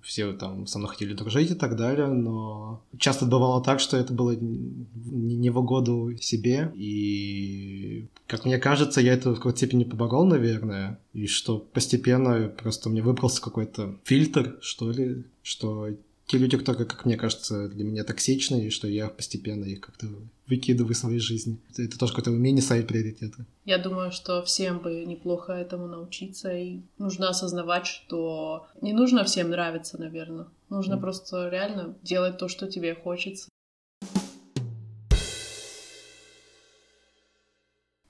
[0.01, 4.13] все там со мной хотели дружить и так далее, но часто бывало так, что это
[4.13, 10.25] было не в угоду себе, и, как мне кажется, я это в какой-то степени поборол,
[10.25, 15.89] наверное, и что постепенно просто мне выбрался какой-то фильтр, что ли, что
[16.27, 20.07] те люди, которые, как мне кажется, для меня токсичны, и что я постепенно их как-то
[20.45, 21.57] выкидываю из своей жизни.
[21.77, 23.45] Это тоже какое-то умение ставить приоритеты.
[23.63, 29.49] Я думаю, что всем бы неплохо этому научиться, и нужно осознавать, что не нужно всем
[29.49, 30.47] нравиться, наверное.
[30.69, 30.99] Нужно mm.
[30.99, 33.47] просто реально делать то, что тебе хочется.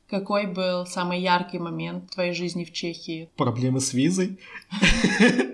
[0.09, 3.29] Какой был самый яркий момент в твоей жизни в Чехии?
[3.35, 4.39] Проблемы с визой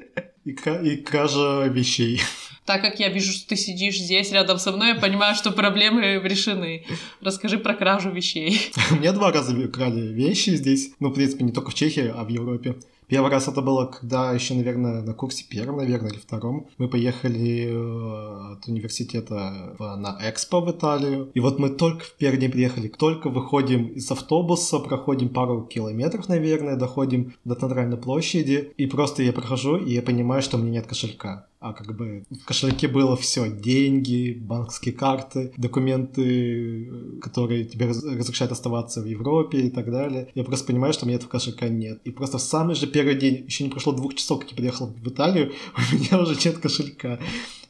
[0.46, 2.22] и кража вещей.
[2.66, 6.22] Так как я вижу, что ты сидишь здесь рядом со мной, я понимаю, что проблемы
[6.24, 6.86] решены.
[7.20, 8.72] Расскажи про кражу вещей.
[8.92, 10.92] У меня два раза крали вещи здесь.
[11.02, 12.78] Ну, в принципе, не только в Чехии, а в Европе.
[13.08, 16.68] Первый раз это было, когда еще, наверное, на курсе первом, наверное, или втором.
[16.78, 21.30] Мы поехали э, от университета на Экспо в Италию.
[21.34, 26.30] И вот мы только в первый день приехали, только выходим из автобуса, проходим пару километров,
[26.30, 28.74] наверное, доходим до центральной площади.
[28.78, 32.26] И просто я прохожу, и я понимаю, что у меня нет кошелька а как бы
[32.30, 39.70] в кошельке было все, деньги, банковские карты, документы, которые тебе разрешают оставаться в Европе и
[39.70, 40.28] так далее.
[40.36, 42.02] Я просто понимаю, что у меня этого кошелька нет.
[42.04, 44.88] И просто в самый же первый день, еще не прошло двух часов, как я приехал
[44.88, 45.54] в Италию,
[45.94, 47.20] у меня уже нет кошелька.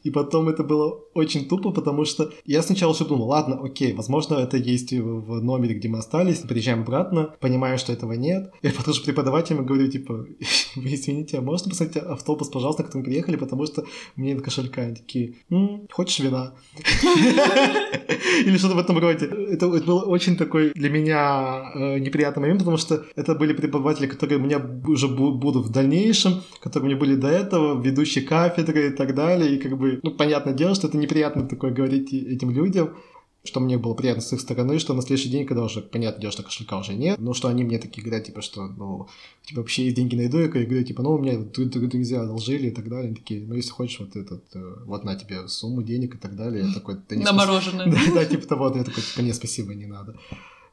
[0.04, 4.34] И потом это было очень тупо, потому что я сначала все думал, ладно, окей, возможно,
[4.34, 8.52] это есть в номере, где мы остались, приезжаем обратно, понимаю, что этого нет.
[8.62, 10.26] Я подхожу к преподавателям говорю, типа,
[10.76, 13.84] вы извините, а можно посмотреть автобус, пожалуйста, на котором приехали, потому что
[14.16, 14.82] мне нет кошелька.
[14.82, 16.54] Они такие, М, хочешь вина?
[18.44, 19.26] Или что-то в этом роде.
[19.26, 24.38] Это был очень такой для меня э, неприятный момент, потому что это были преподаватели, которые
[24.38, 28.90] у меня уже будут в дальнейшем, которые у меня были до этого, ведущие кафедры и
[28.90, 32.96] так далее, и как бы ну, понятное дело, что это неприятно такое говорить этим людям,
[33.44, 36.32] что мне было приятно с их стороны, что на следующий день, когда уже, понятное дело,
[36.32, 39.06] что кошелька уже нет, но что они мне такие говорят, типа, что, ну,
[39.42, 42.88] типа, вообще есть деньги найду, я говорю, типа, ну, у меня друзья одолжили и так
[42.88, 46.18] далее, они такие, ну, если хочешь, вот этот, э, вот на тебе сумму денег и
[46.18, 47.86] так далее, я такой, да не На мороженое.
[47.90, 50.16] Да, да, типа того, я такой, типа, не, спасибо, не надо.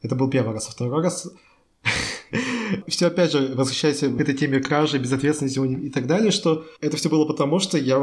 [0.01, 1.29] Это был первый раз, а второй раз
[2.87, 7.09] все опять же возвращаясь к этой теме кражи, безответственности и так далее, что это все
[7.09, 7.99] было потому, что я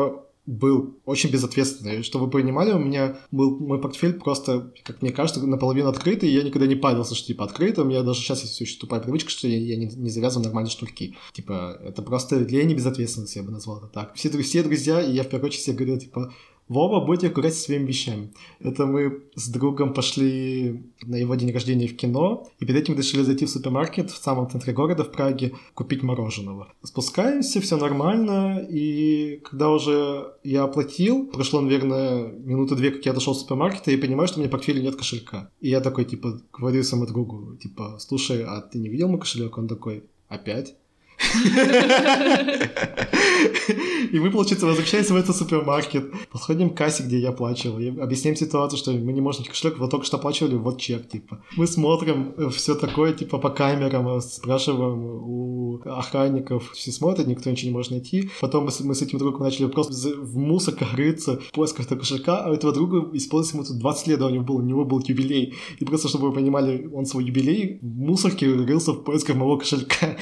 [0.48, 2.02] был очень безответственный.
[2.02, 6.32] Чтобы вы понимали, у меня был мой портфель просто, как мне кажется, наполовину открытый, и
[6.32, 7.82] я никогда не парился, что типа открыто.
[7.82, 10.70] У меня даже сейчас есть еще тупая привычка, что я, я не, не завязываю нормальные
[10.70, 11.16] шнурки.
[11.34, 14.14] Типа, это просто лень и безответственность, я бы назвал это так.
[14.14, 16.32] Все, все друзья, и я в первую очередь себе говорил, типа,
[16.68, 18.30] Вова, будь аккурат со своими вещами.
[18.60, 23.22] Это мы с другом пошли на его день рождения в кино, и перед этим решили
[23.22, 26.72] зайти в супермаркет в самом центре города, в Праге, купить мороженого.
[26.82, 33.32] Спускаемся, все нормально, и когда уже я оплатил, прошло, наверное, минуты две, как я дошел
[33.32, 35.50] в супермаркет, и понимаю, что у меня в портфеле нет кошелька.
[35.60, 39.56] И я такой, типа, говорю своему другу, типа, слушай, а ты не видел мой кошелек?
[39.56, 40.76] Он такой, опять?
[44.12, 48.36] И мы, получается, возвращаемся в этот супермаркет, подходим к кассе, где я оплачивал, и объясняем
[48.36, 51.42] ситуацию, что мы не можем кошелек, вот только что оплачивали, вот чек, типа.
[51.56, 57.50] Мы смотрим э, все такое, типа, по камерам, э, спрашиваем у охранников, все смотрят, никто
[57.50, 58.30] ничего не может найти.
[58.40, 62.50] Потом мы с, этим другом начали просто в мусорках рыться в поисках этого кошелька, а
[62.50, 65.00] у этого друга исполнилось ему тут 20 лет, а у него был, у него был
[65.00, 65.54] юбилей.
[65.78, 70.16] И просто, чтобы вы понимали, он свой юбилей в мусорке рылся в поисках моего кошелька.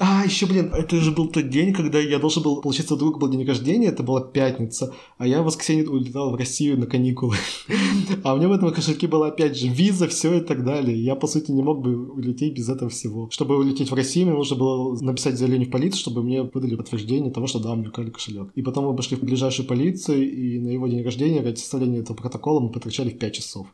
[0.00, 3.28] А, еще, блин, это же был тот день, когда я должен был, получиться, друг был
[3.28, 7.36] день рождения, это была пятница, а я в воскресенье улетал в Россию на каникулы.
[8.24, 10.96] А у меня в этом кошельке была опять же виза, все и так далее.
[10.96, 13.28] Я, по сути, не мог бы улететь без этого всего.
[13.30, 17.32] Чтобы улететь в Россию, мне нужно было написать заявление в полицию, чтобы мне выдали подтверждение
[17.32, 18.50] того, что да, мне украли кошелек.
[18.54, 22.16] И потом мы пошли в ближайшую полицию, и на его день рождения ради составления этого
[22.16, 23.66] протокола мы потрачали в 5 часов.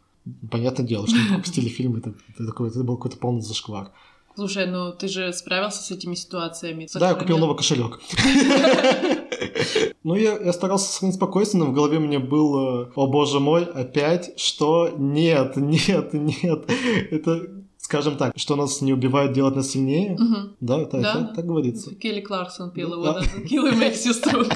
[0.50, 3.92] Понятное дело, что мы пропустили фильм, это, это, такой, это был какой-то полный зашквар.
[4.38, 6.86] Слушай, ну ты же справился с этими ситуациями.
[6.94, 7.98] Да, я купил новый кошелек.
[10.04, 13.64] Ну, я, я старался сохранить спокойствие, но в голове у меня было, о боже мой,
[13.64, 16.70] опять, что нет, нет, нет.
[17.10, 17.42] Это
[17.76, 20.14] скажем так, что нас не убивает, делать нас сильнее.
[20.14, 20.56] Угу.
[20.60, 21.10] Да, это, да.
[21.10, 21.94] Это, так говорится.
[21.94, 23.36] Келли Кларксон пела ну, вот это.
[23.42, 24.50] Kill makes you strong.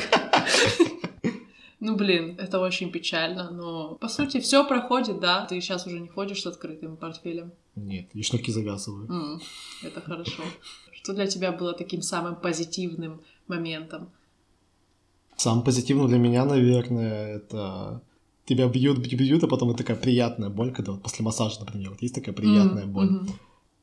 [1.84, 5.44] Ну, блин, это очень печально, но по сути все проходит, да.
[5.46, 7.50] Ты сейчас уже не ходишь с открытым портфелем.
[7.74, 9.08] Нет, и шнурки завязываю.
[9.08, 9.40] Mm,
[9.82, 10.44] это хорошо.
[10.92, 14.10] Что для тебя было таким самым позитивным моментом?
[15.36, 18.00] Самым позитивным для меня, наверное, это
[18.44, 21.90] тебя бьют, бьют, бьют, а потом это такая приятная боль, когда вот после массажа, например,
[21.90, 22.92] вот есть такая приятная mm-hmm.
[22.92, 23.08] боль.
[23.08, 23.30] Mm-hmm.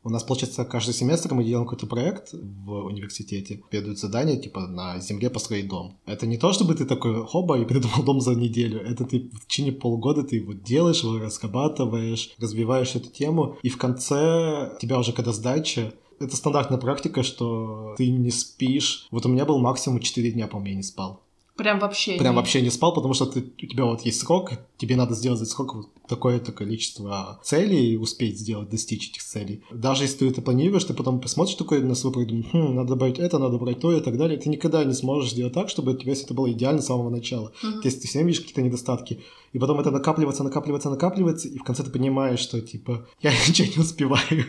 [0.10, 3.62] У нас, получается, каждый семестр мы делаем какой-то проект в университете.
[3.70, 6.00] Передают задание, типа, на земле построить дом.
[6.08, 8.82] Это не то, чтобы ты такой, хоба, и придумал дом за неделю.
[8.82, 13.78] Это ты в течение полгода ты его делаешь, его разрабатываешь, развиваешь эту тему, и в
[13.78, 19.08] конце тебя уже когда сдача, это стандартная практика, что ты не спишь.
[19.12, 21.22] Вот у меня был максимум 4 дня, по-моему, я не спал.
[21.60, 24.54] Прям вообще Прям не- вообще не спал, потому что ты, у тебя вот есть срок,
[24.78, 29.22] тебе надо сделать за этот срок вот такое-то количество целей и успеть сделать, достичь этих
[29.22, 29.62] целей.
[29.70, 33.20] Даже если ты это планируешь, ты потом посмотришь такой на свой проект, хм, надо добавить
[33.20, 34.40] это, надо брать то и так далее.
[34.40, 37.10] Ты никогда не сможешь сделать так, чтобы у тебя все это было идеально с самого
[37.10, 37.52] начала.
[37.62, 39.20] То есть ты все время видишь какие-то недостатки.
[39.52, 43.68] И потом это накапливается, накапливается, накапливается, и в конце ты понимаешь, что типа я ничего
[43.76, 44.46] не успеваю.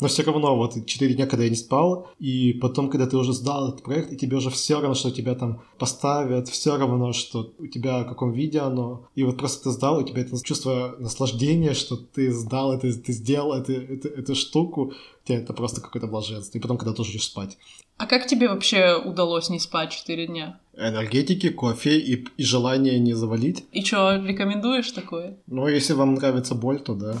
[0.00, 3.32] Но все равно, вот 4 дня, когда я не спал, и потом, когда ты уже
[3.32, 7.52] сдал этот проект, и тебе уже все равно, что тебя там поставят, все равно, что
[7.58, 10.96] у тебя в каком виде оно, и вот просто ты сдал, у тебя это чувство
[10.98, 14.92] наслаждения, что ты сдал это, ты сделал это, это- эту штуку,
[15.24, 16.58] у тебя это просто какое-то блаженство.
[16.58, 17.56] И потом, когда ты уже идешь спать.
[17.96, 20.60] А как тебе вообще удалось не спать 4 дня?
[20.76, 23.64] Энергетики, кофе и, и желание не завалить.
[23.72, 25.38] И что, рекомендуешь такое?
[25.46, 27.16] Ну, если вам нравится боль, то да.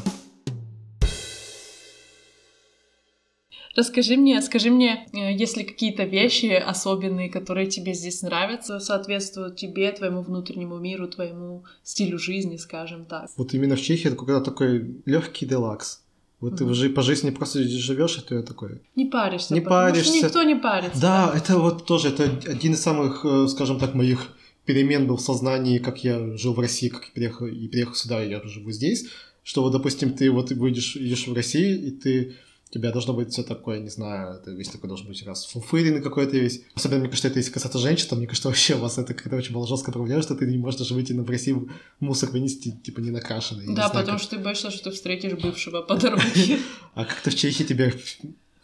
[3.76, 9.56] Расскажи мне, скажи мне, э, есть ли какие-то вещи особенные, которые тебе здесь нравятся, соответствуют
[9.56, 13.28] тебе, твоему внутреннему миру, твоему стилю жизни, скажем так.
[13.36, 16.02] Вот именно в Чехии это когда такой легкий делакс.
[16.40, 16.72] Вот ты Мгм.
[16.72, 18.82] уже по жизни просто живешь, и ты такой.
[18.94, 19.54] Не паришься.
[19.54, 20.26] Не потому что паришься.
[20.26, 21.00] никто не парится.
[21.00, 24.36] Да, это вот тоже это один из самых, э, скажем так, моих
[24.66, 28.24] перемен был в сознании, как я жил в России, как я приехал и приехал сюда,
[28.24, 29.06] и я живу здесь.
[29.44, 32.34] Что вот, допустим, ты вот выйдешь, идешь в Россию, и ты
[32.68, 36.02] у тебя должно быть все такое, не знаю, ты весь такой должен быть раз фуфыренный
[36.02, 36.62] какой-то весь.
[36.74, 39.36] Особенно, мне кажется, это если касаться женщин, то мне кажется, вообще у вас это какая-то
[39.36, 43.00] очень была жесткая проблема, что ты не можешь даже выйти на Россию мусор вынести, типа,
[43.00, 43.66] не накрашенный.
[43.66, 46.58] Не Да, знаю, потому как- что ты боишься, что ты встретишь бывшего по дороге.
[46.94, 47.94] А как-то в Чехии тебе,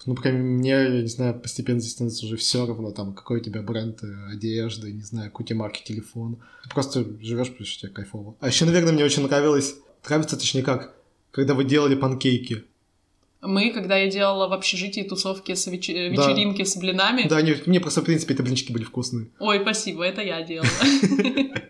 [0.04, 3.14] ну, по крайней мере, мне, я не знаю, постепенно здесь становится уже все равно, там,
[3.14, 6.38] какой у тебя бренд э, одежды, не знаю, какой марки телефон.
[6.64, 8.34] Ты просто живешь, потому что тебе кайфово.
[8.40, 9.76] А еще, наверное, мне очень нравилось,
[10.08, 10.96] нравится, точнее, как,
[11.30, 12.64] когда вы делали панкейки.
[13.42, 16.09] Мы, когда я делала в общежитии тусовки с веч- Да.
[16.09, 19.26] вечеринки с блинами, Да, они, мне просто, в принципе, эти блинчики были вкусные.
[19.40, 20.68] ой, спасибо, это я делала.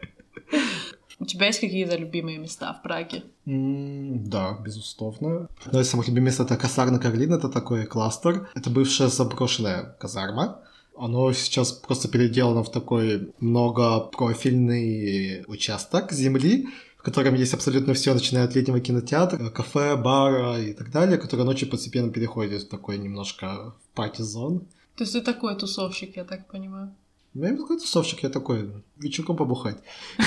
[1.18, 3.22] У тебя есть какие-то любимые места в Праге?
[3.46, 5.48] Да, безусловно.
[5.64, 8.48] Одно из самых любимых мест это Косарна Карлин, это такой кластер.
[8.54, 10.60] Это бывшая заброшенная казарма.
[10.98, 16.66] Оно сейчас просто переделано в такой многопрофильный участок земли,
[17.02, 21.44] в котором есть абсолютно все, начиная от летнего кинотеатра, кафе, бара и так далее, который
[21.44, 24.60] ночью постепенно переходит в такой немножко пати-зон.
[24.96, 26.94] То есть ты такой тусовщик, я так понимаю.
[27.34, 29.78] Ну, я бы сказал, тусовщик, я такой, вечерком побухать.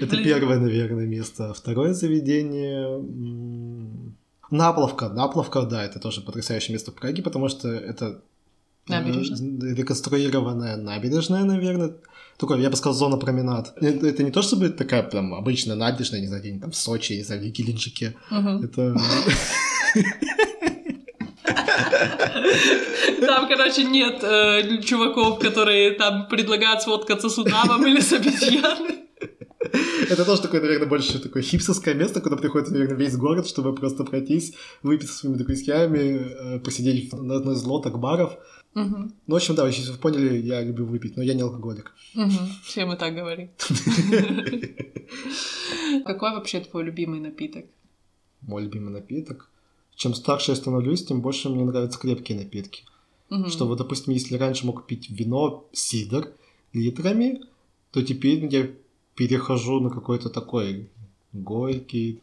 [0.00, 1.52] Это первое, наверное, место.
[1.52, 3.04] Второе заведение...
[4.50, 5.10] Наплавка.
[5.10, 8.20] Наплавка, да, это тоже потрясающее место в Праге, потому что это
[8.88, 9.74] э, Набережная.
[9.76, 11.94] реконструированная набережная, наверное.
[12.40, 13.74] Такой, я бы сказал, зона променад.
[13.76, 17.12] Это, это не то, чтобы такая прям обычная набережная, не знаю, где-нибудь там в Сочи,
[17.12, 18.16] не знаю, в Геленджике.
[18.30, 18.64] Мгм.
[18.64, 18.96] Это...
[23.26, 29.00] Там, короче, нет э, чуваков, которые там предлагают сфоткаться с удавом или с обезьяной.
[30.08, 34.04] Это тоже такое, наверное, больше такое хипсовское место, куда приходит, наверное, весь город, чтобы просто
[34.04, 38.38] пройтись, выпить со своими друзьями, э, посидеть на одной из лоток баров.
[38.74, 39.12] Мгм.
[39.26, 41.94] Ну, в общем, да, если вы поняли, я люблю выпить, но я не алкоголик.
[42.14, 42.48] Мгм.
[42.62, 43.50] Все мы так говорим.
[46.04, 47.66] Какой вообще твой любимый напиток?
[48.42, 49.50] Мой любимый напиток.
[49.96, 52.84] Чем старше я становлюсь, тем больше мне нравятся крепкие напитки.
[53.28, 53.50] Мгм.
[53.50, 56.32] Что вот, допустим, если раньше мог пить вино, сидр
[56.72, 57.40] литрами,
[57.90, 58.68] то теперь я
[59.14, 60.88] перехожу на какой-то такой
[61.32, 62.22] горький.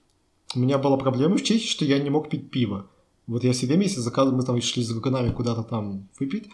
[0.55, 2.87] У меня была проблема в Чехии, что я не мог пить пиво.
[3.27, 6.49] Вот я все если заказывал, мы там шли с друганами куда-то там выпить,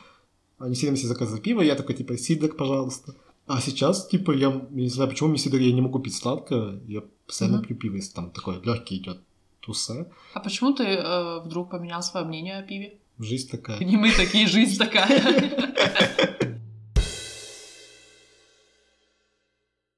[0.58, 3.14] они все себе заказывали пиво, я такой, типа, сидр, пожалуйста.
[3.46, 6.80] А сейчас, типа, я, я не знаю, почему мне сидр я не могу пить сладко,
[6.88, 7.68] я постоянно Мгм.
[7.68, 9.20] пью пиво, если там такой легкий идет
[9.60, 10.08] тусе.
[10.34, 13.00] А почему ты э, вдруг поменял свое мнение о пиве?
[13.20, 13.80] Жизнь такая.
[13.80, 15.22] Не мы такие, жизнь такая.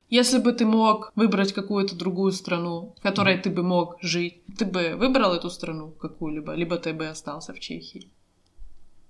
[0.09, 4.65] Если бы ты мог выбрать какую-то другую страну, в которой ты бы мог жить, ты
[4.65, 8.07] бы выбрал эту страну какую-либо, либо ты бы остался в Чехии?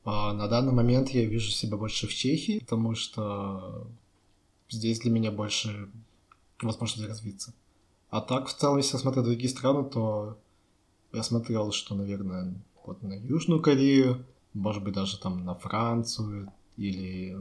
[0.06, 3.88] А на данный момент я вижу себя больше в Чехии, потому что
[4.70, 5.90] здесь для меня больше
[6.62, 7.54] возможности развиться.
[8.10, 10.38] А так, в целом, если я смотрю другие страны, то
[11.12, 12.54] я смотрел, что, наверное,
[12.86, 17.36] вот на Южную Корею, может быть, даже там на Францию или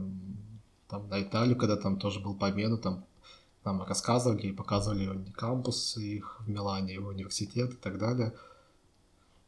[0.89, 3.05] там на Италию, когда там тоже был по обмену, там
[3.65, 8.33] нам рассказывали и показывали кампус их в Милане, его университет и так далее.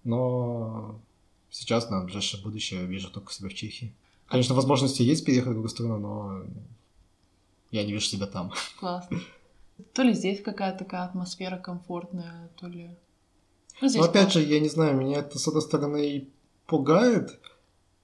[0.03, 0.99] Но
[1.49, 3.93] сейчас, на ближайшее будущее, вижу только себя в Чехии.
[4.27, 6.43] Конечно, возможности есть переехать в другую страну, но
[7.71, 8.51] я не вижу себя там.
[8.79, 9.19] Классно.
[9.93, 12.89] То ли здесь какая-то такая атмосфера комфортная, то ли...
[13.79, 14.41] Ну, здесь Но опять классно.
[14.41, 16.29] же, я не знаю, меня это, с одной стороны, и
[16.65, 17.39] пугает,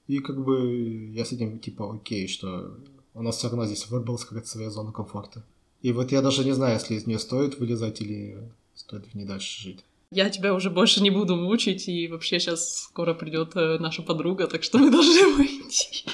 [0.08, 2.78] и как бы я с этим, типа, окей, что
[3.14, 5.44] у нас все равно здесь выбралась какая-то своя зона комфорта.
[5.84, 8.38] И вот я даже не знаю, если из нее стоит вылезать или
[8.74, 9.80] стоит в ней дальше жить.
[10.12, 14.48] Я тебя уже больше не буду мучить, и вообще сейчас скоро придет э, наша подруга,
[14.48, 16.06] так что мы должны выйти.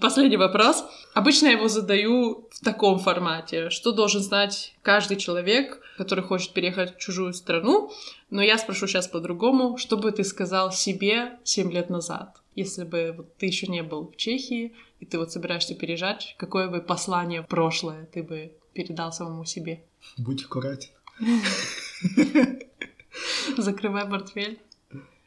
[0.00, 0.84] Последний вопрос.
[1.14, 3.70] Обычно я его задаю в таком формате.
[3.70, 7.90] Что должен знать каждый человек, который хочет переехать в чужую страну?
[8.30, 9.76] Но я спрошу сейчас по-другому.
[9.76, 12.42] Что бы ты сказал себе 7 лет назад?
[12.54, 16.68] Если бы вот ты еще не был в Чехии, и ты вот собираешься переезжать, какое
[16.68, 19.82] бы послание прошлое ты бы передал самому себе?
[20.16, 20.90] Будь аккуратен.
[23.58, 24.60] Закрывай портфель.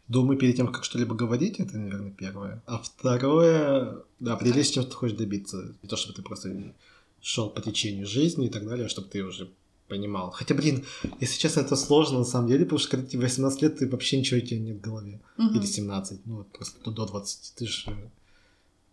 [0.08, 2.64] Думаю, перед тем, как что-либо говорить, это, наверное, первое.
[2.68, 5.76] А второе, да, определись, чем ты хочешь добиться.
[5.84, 6.74] Не то, чтобы ты просто
[7.20, 9.52] шел по течению жизни и так далее, а чтобы ты уже
[9.90, 10.32] понимал.
[10.32, 10.86] Хотя, блин,
[11.20, 14.20] если честно, это сложно на самом деле, потому что когда тебе 18 лет, ты вообще
[14.20, 15.20] ничего у тебя нет в голове.
[15.36, 15.58] Мгм.
[15.58, 17.56] Или 17, ну, вот просто до 20.
[17.56, 18.10] Ты же...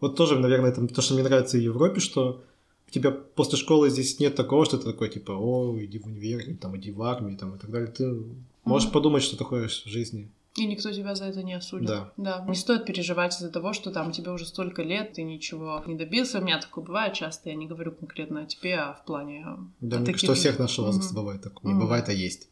[0.03, 2.43] Вот тоже, наверное, это то, что мне нравится в Европе, что
[2.89, 6.41] у тебя после школы здесь нет такого, что ты такой, типа, о, иди в универ,
[6.41, 7.87] или там, иди в армию, там, и так далее.
[7.89, 8.13] Ты
[8.65, 8.93] можешь Мгм.
[8.95, 10.29] подумать, что такое в жизни.
[10.57, 11.87] И никто тебя за это не осудит.
[11.87, 12.13] Да.
[12.19, 12.45] Да.
[12.47, 16.41] Не стоит переживать из-за того, что там тебе уже столько лет, ты ничего не добился.
[16.41, 17.49] У меня такое бывает часто.
[17.49, 19.47] Я не говорю конкретно о тебе, а в плане...
[19.47, 21.69] э, Да, таких кажется, у всех нашего возраста бывает такое.
[21.69, 21.85] Не Мгм.
[21.85, 22.49] бывает, а есть.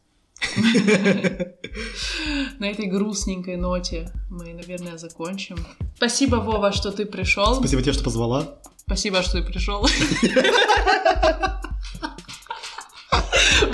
[2.59, 5.57] На этой грустненькой ноте мы, наверное, закончим.
[5.95, 7.55] Спасибо, Вова, что ты пришел.
[7.55, 8.59] Спасибо тебе, что позвала.
[8.77, 9.81] Спасибо, что ты пришел.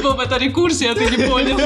[0.01, 1.57] Вов, это рекурсия, ты не понял.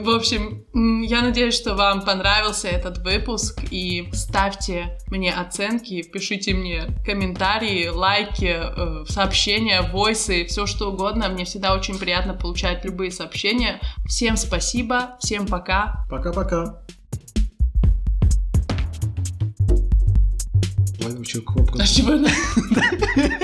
[0.00, 0.64] В общем,
[1.02, 3.60] я надеюсь, что вам понравился этот выпуск.
[3.70, 11.28] И ставьте мне оценки, пишите мне комментарии, лайки, э, сообщения, войсы, все что угодно.
[11.28, 13.80] Мне всегда очень приятно получать любые сообщения.
[14.06, 16.06] Всем спасибо, всем пока.
[16.10, 16.80] Пока-пока.
[21.74, 21.82] Кнопка.
[21.82, 22.28] А чего она?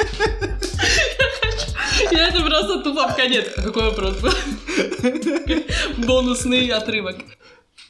[2.71, 3.53] Просто тупо в конец.
[3.57, 4.31] Какой вопрос был?
[6.07, 7.17] Бонусный отрывок.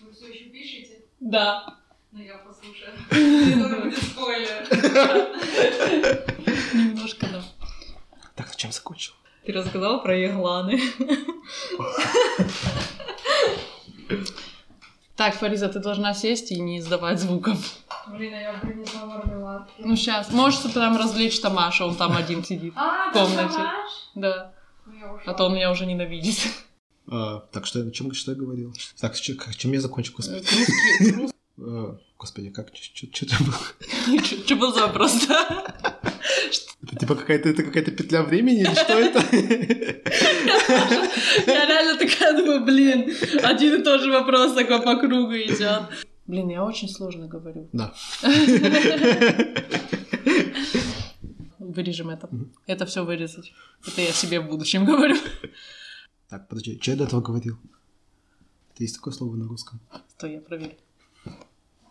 [0.00, 1.00] Вы все еще пишете?
[1.20, 1.74] Да.
[2.12, 2.92] Ну я послушаю.
[3.10, 4.66] Это будет спойлер.
[6.74, 7.42] Немножко, да.
[8.34, 9.12] Так, зачем закончил?
[9.44, 10.80] Ты рассказал про егланы.
[15.16, 17.58] Так, Фариза, ты должна сесть и не издавать звуков.
[18.06, 19.74] Блин, а я принесла мармеладки.
[19.80, 20.32] Ну, сейчас.
[20.32, 22.72] Можешь там развлечь Тамаша, он там один сидит.
[22.74, 23.48] А, В комнате.
[23.50, 23.90] ты Тамаш?
[24.14, 24.52] Да.
[25.26, 26.38] А то он меня уже ненавидит.
[27.10, 28.72] А, так, что, я- чем, что я говорил?
[29.00, 30.38] Так, чем, я закончил, господи?
[30.38, 31.30] Русский- рус-
[31.62, 34.18] А, господи, как, что это было?
[34.46, 35.74] Чё был за вопрос, да?
[36.82, 39.22] Это типа какая-то, это какая-то петля времени или что это?
[41.46, 45.82] Я реально такая думаю, блин, один и тот же вопрос такой по кругу идет.
[46.26, 47.68] Блин, я очень сложно говорю.
[47.74, 47.92] Да.
[51.72, 52.28] Вырежем это.
[52.30, 52.52] Мгм.
[52.66, 53.52] Это все вырезать.
[53.86, 55.16] Это я себе в будущем говорю.
[56.28, 57.58] Так, подожди, что я до этого говорил?
[58.74, 59.80] Это есть такое слово на русском?
[60.08, 60.76] Стой, я проверю.